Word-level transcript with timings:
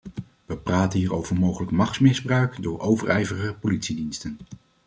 We 0.45 0.57
praten 0.57 0.99
hier 0.99 1.13
over 1.13 1.39
mogelijk 1.39 1.71
machtsmisbruik 1.71 2.61
door 2.61 2.79
overijverige 2.79 3.53
politiediensten. 3.53 4.37